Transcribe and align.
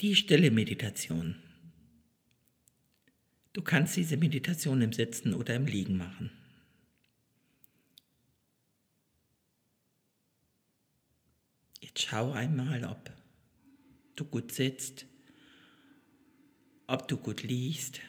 Die 0.00 0.14
stille 0.14 0.52
Meditation. 0.52 1.42
Du 3.52 3.62
kannst 3.62 3.96
diese 3.96 4.16
Meditation 4.16 4.80
im 4.80 4.92
Sitzen 4.92 5.34
oder 5.34 5.56
im 5.56 5.66
Liegen 5.66 5.96
machen. 5.96 6.30
Jetzt 11.80 12.02
schau 12.02 12.30
einmal, 12.30 12.84
ob 12.84 13.10
du 14.14 14.24
gut 14.24 14.52
sitzt, 14.52 15.06
ob 16.86 17.08
du 17.08 17.16
gut 17.16 17.42
liegst, 17.42 18.00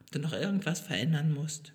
ob 0.00 0.10
du 0.10 0.18
noch 0.18 0.32
irgendwas 0.32 0.80
verändern 0.80 1.32
musst. 1.32 1.72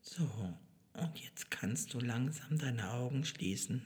So, 0.00 0.58
und 0.94 1.18
jetzt 1.18 1.50
kannst 1.50 1.94
du 1.94 2.00
langsam 2.00 2.58
deine 2.58 2.90
Augen 2.90 3.24
schließen. 3.24 3.82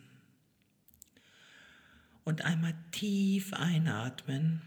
Und 2.24 2.42
einmal 2.44 2.74
tief 2.90 3.52
einatmen. 3.52 4.62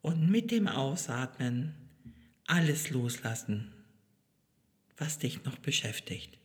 Und 0.00 0.30
mit 0.30 0.50
dem 0.50 0.68
Ausatmen 0.68 1.74
alles 2.46 2.90
loslassen, 2.90 3.72
was 4.96 5.18
dich 5.18 5.44
noch 5.44 5.58
beschäftigt. 5.58 6.38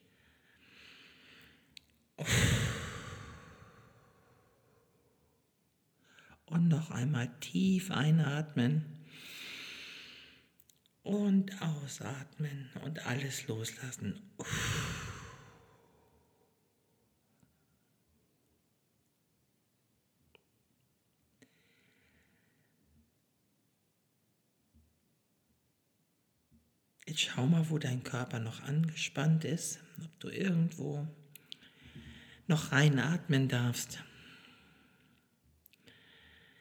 Und 6.46 6.68
noch 6.68 6.92
einmal 6.92 7.30
tief 7.40 7.90
einatmen 7.92 9.03
und 11.04 11.62
ausatmen 11.62 12.70
und 12.84 13.06
alles 13.06 13.48
loslassen. 13.48 14.22
Jetzt 27.06 27.22
schau 27.22 27.46
mal, 27.46 27.70
wo 27.70 27.78
dein 27.78 28.02
Körper 28.02 28.40
noch 28.40 28.62
angespannt 28.64 29.44
ist, 29.44 29.80
ob 30.04 30.20
du 30.20 30.30
irgendwo 30.30 31.08
noch 32.48 32.72
reinatmen 32.72 33.50
darfst. 33.50 34.04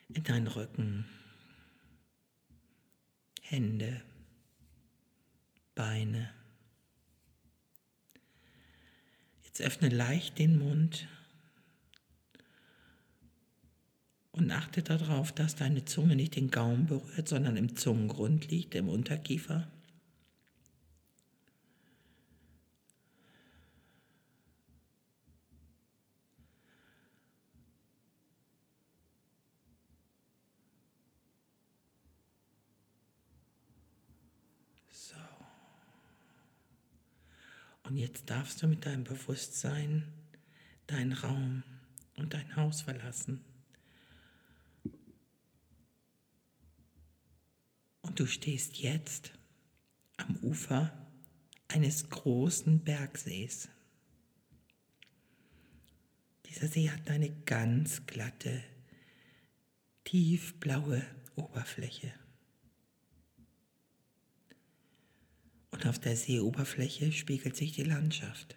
In 0.09 0.25
deinen 0.25 0.49
Rücken, 0.49 1.07
Hände, 3.41 4.03
Beine. 5.83 6.31
Jetzt 9.43 9.61
öffne 9.61 9.89
leicht 9.89 10.39
den 10.39 10.57
Mund 10.61 11.09
und 14.31 14.53
achte 14.53 14.85
darauf, 14.85 15.33
dass 15.33 15.57
deine 15.57 15.85
Zunge 15.85 16.15
nicht 16.15 16.37
den 16.37 16.53
Gaumen 16.53 16.87
berührt, 16.87 17.27
sondern 17.27 17.57
im 17.57 17.75
Zungengrund 17.75 18.49
liegt, 18.49 18.77
im 18.77 18.89
Unterkiefer. 18.89 19.67
Und 37.85 37.97
jetzt 37.97 38.31
darfst 38.31 38.63
du 38.63 38.67
mit 38.67 38.87
deinem 38.87 39.05
Bewusstsein 39.05 40.13
deinen 40.87 41.13
Raum 41.13 41.63
und 42.17 42.35
dein 42.35 42.57
Haus 42.57 42.83
verlassen. 42.83 43.45
Und 48.03 48.19
du 48.19 48.27
stehst 48.27 48.77
jetzt 48.79 49.33
am 50.17 50.37
Ufer 50.43 50.93
eines 51.69 52.11
großen 52.11 52.81
Bergsees. 52.81 53.69
Dieser 56.47 56.69
See 56.69 56.91
hat 56.91 57.09
eine 57.09 57.31
ganz 57.45 58.05
glatte, 58.07 58.63
tiefblaue 60.05 61.03
Oberfläche. 61.37 62.13
Und 65.83 65.89
auf 65.89 65.99
der 65.99 66.15
Seeoberfläche 66.15 67.11
spiegelt 67.11 67.57
sich 67.57 67.73
die 67.73 67.83
Landschaft. 67.83 68.57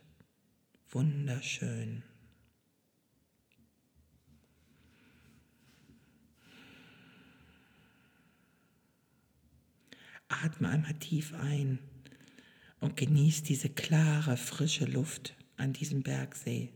Wunderschön. 0.92 2.04
Atme 10.28 10.70
einmal 10.70 10.94
tief 11.00 11.34
ein 11.34 11.80
und 12.80 12.96
genieß 12.96 13.42
diese 13.42 13.70
klare, 13.70 14.38
frische 14.38 14.86
Luft 14.86 15.36
an 15.58 15.74
diesem 15.74 16.04
Bergsee. 16.04 16.70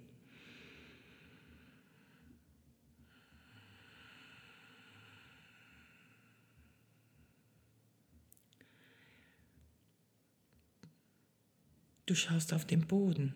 Du 12.10 12.16
schaust 12.16 12.54
auf 12.54 12.66
den 12.66 12.88
Boden 12.88 13.36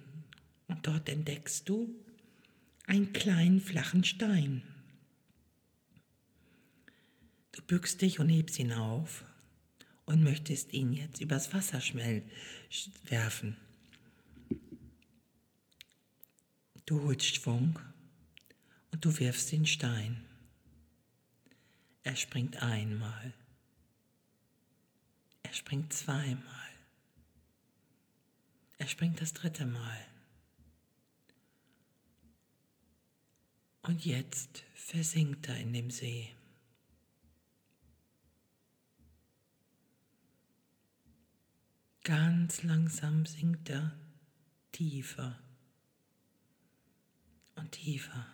und 0.68 0.88
dort 0.88 1.08
entdeckst 1.08 1.70
du 1.70 1.94
einen 2.88 3.14
kleinen 3.14 3.62
flachen 3.62 4.04
Stein. 4.04 4.64
Du 7.52 7.62
bückst 7.62 8.02
dich 8.02 8.20
und 8.20 8.30
hebst 8.30 8.58
ihn 8.58 8.74
auf 8.74 9.26
und 10.08 10.24
möchtest 10.24 10.74
ihn 10.74 10.92
jetzt 10.92 11.22
übers 11.22 11.54
Wasser 11.54 11.84
werfen. 13.04 13.58
Du 16.88 17.04
holst 17.04 17.36
Schwung 17.36 17.78
und 18.90 19.06
du 19.06 19.20
wirfst 19.20 19.52
den 19.52 19.68
Stein. 19.68 20.26
Er 22.02 22.16
springt 22.16 22.64
einmal. 22.64 23.36
Er 25.44 25.54
springt 25.54 25.94
zweimal. 25.94 26.73
Er 28.84 28.90
springt 28.90 29.22
das 29.22 29.32
dritte 29.32 29.66
Mal. 29.66 29.98
Und 33.84 34.04
jetzt 34.04 34.66
versinkt 34.76 35.48
er 35.48 35.58
in 35.58 35.72
dem 35.72 35.90
See. 35.90 36.36
Ganz 42.04 42.64
langsam 42.64 43.26
sinkt 43.26 43.70
er 43.70 43.98
tiefer 44.74 45.40
und 47.56 47.72
tiefer. 47.72 48.28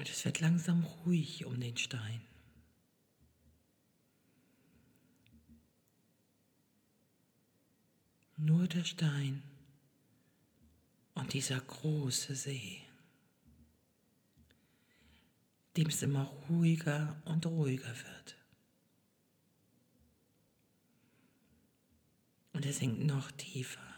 Und 0.00 0.08
es 0.08 0.24
wird 0.24 0.40
langsam 0.40 0.82
ruhig 1.04 1.44
um 1.44 1.60
den 1.60 1.76
Stein. 1.76 2.22
Nur 8.38 8.66
der 8.66 8.84
Stein 8.84 9.42
und 11.12 11.34
dieser 11.34 11.60
große 11.60 12.34
See, 12.34 12.80
dem 15.76 15.88
es 15.88 16.00
immer 16.00 16.24
ruhiger 16.48 17.20
und 17.26 17.44
ruhiger 17.44 17.94
wird. 17.94 18.38
Und 22.54 22.64
er 22.64 22.72
sinkt 22.72 23.00
noch 23.00 23.30
tiefer, 23.32 23.94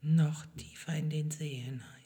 noch 0.00 0.44
tiefer 0.56 0.96
in 0.96 1.10
den 1.10 1.30
See 1.30 1.60
hinein. 1.60 2.01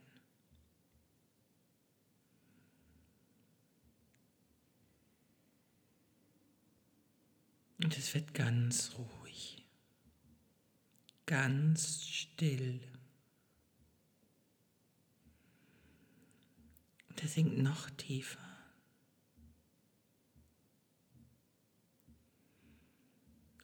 Und 7.87 7.97
es 7.97 8.15
wird 8.15 8.35
ganz 8.35 8.97
ruhig, 8.99 9.65
ganz 11.25 12.05
still. 12.05 12.81
Und 17.09 17.23
er 17.23 17.29
sinkt 17.29 17.59
noch 17.59 17.89
tiefer. 17.91 18.41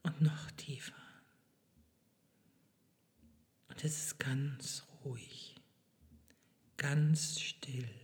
Und 0.05 0.21
noch 0.21 0.53
tiefer. 0.53 0.95
Und 3.71 3.83
es 3.83 4.05
ist 4.05 4.21
ganz 4.21 4.87
ruhig, 5.05 5.57
ganz 6.77 7.41
still. 7.41 8.02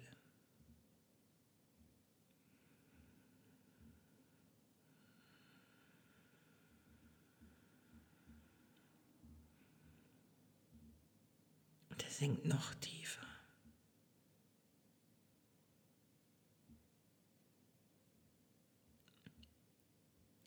Sinkt 12.19 12.47
noch 12.47 12.75
tiefer. 12.75 13.25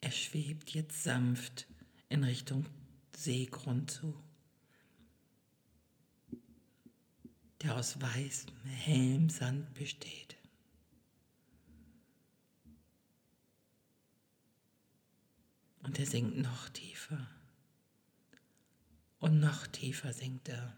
Er 0.02 0.12
schwebt 0.12 0.72
jetzt 0.72 1.04
sanft 1.04 1.68
in 2.10 2.26
Richtung 2.26 2.66
Seegrund 3.16 3.90
zu, 3.90 4.22
der 7.62 7.78
aus 7.78 8.02
weißem, 8.02 8.54
hellem 8.66 9.30
Sand 9.30 9.74
besteht. 9.74 10.36
Und 15.84 15.98
er 16.00 16.06
sinkt 16.06 16.36
noch 16.36 16.68
tiefer. 16.70 17.28
Und 19.20 19.40
noch 19.40 19.68
tiefer 19.68 20.12
sinkt 20.12 20.50
er. 20.50 20.76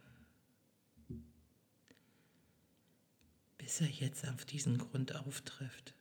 Bis 3.63 3.79
er 3.79 3.87
jetzt 3.87 4.27
auf 4.27 4.43
diesen 4.43 4.77
Grund 4.77 5.15
auftrifft. 5.15 5.93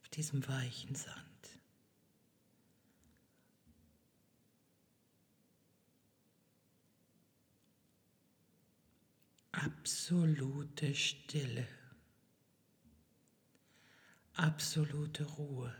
Auf 0.00 0.08
diesem 0.10 0.46
weichen 0.46 0.94
Sand. 0.94 1.18
Absolute 9.50 10.94
Stille. 10.94 11.66
Absolute 14.34 15.24
Ruhe. 15.24 15.74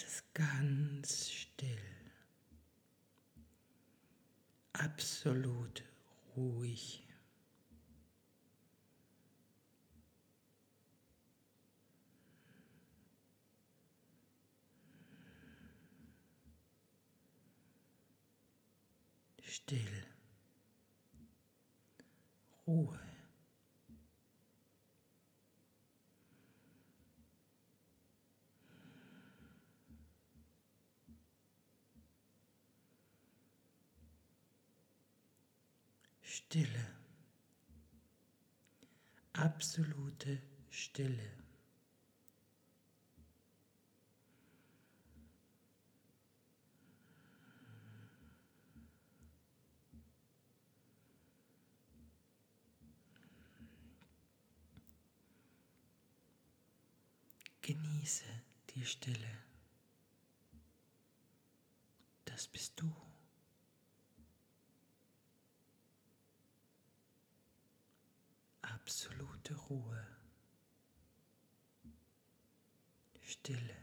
Es 0.00 0.04
ist 0.04 0.32
ganz 0.32 1.28
still, 1.28 1.76
absolut 4.72 5.82
ruhig. 6.36 7.04
Still. 19.42 19.80
Ruhe. 22.68 23.00
Stille. 36.38 36.86
Absolute 39.32 40.40
Stille. 40.70 41.32
Genieße 57.60 58.24
die 58.70 58.86
Stille. 58.86 59.38
Das 62.24 62.46
bist 62.46 62.80
du. 62.80 63.07
Absolute 68.88 69.54
Ruhe, 69.68 70.06
Stille. 73.20 73.76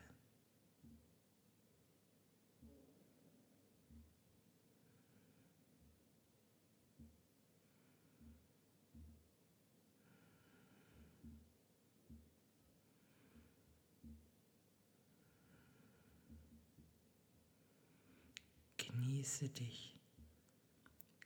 Genieße 18.77 19.49
dich, 19.49 19.99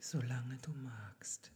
solange 0.02 0.58
du 0.58 0.74
magst. 0.74 1.54